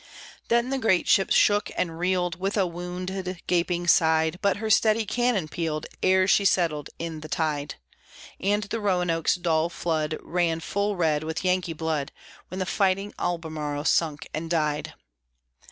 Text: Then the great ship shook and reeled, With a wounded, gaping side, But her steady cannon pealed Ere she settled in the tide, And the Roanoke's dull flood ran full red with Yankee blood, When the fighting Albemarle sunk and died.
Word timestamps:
Then 0.47 0.71
the 0.71 0.79
great 0.79 1.07
ship 1.07 1.29
shook 1.31 1.69
and 1.77 1.99
reeled, 1.99 2.39
With 2.39 2.57
a 2.57 2.65
wounded, 2.65 3.39
gaping 3.45 3.85
side, 3.85 4.39
But 4.41 4.57
her 4.57 4.71
steady 4.71 5.05
cannon 5.05 5.47
pealed 5.47 5.85
Ere 6.01 6.27
she 6.27 6.43
settled 6.43 6.89
in 6.97 7.19
the 7.19 7.27
tide, 7.27 7.75
And 8.39 8.63
the 8.63 8.79
Roanoke's 8.79 9.35
dull 9.35 9.69
flood 9.69 10.17
ran 10.23 10.59
full 10.59 10.95
red 10.95 11.23
with 11.23 11.45
Yankee 11.45 11.73
blood, 11.73 12.11
When 12.47 12.57
the 12.57 12.65
fighting 12.65 13.13
Albemarle 13.19 13.85
sunk 13.85 14.27
and 14.33 14.49
died. 14.49 14.95